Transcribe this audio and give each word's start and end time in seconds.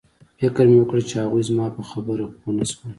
فکر 0.39 0.65
مې 0.71 0.77
وکړ 0.79 0.99
چې 1.09 1.15
هغوی 1.23 1.43
زما 1.49 1.65
په 1.75 1.81
خبره 1.89 2.23
پوه 2.39 2.51
نشول 2.57 2.89